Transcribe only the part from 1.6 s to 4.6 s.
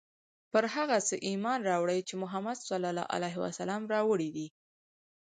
راوړی چې محمد ص راوړي دي.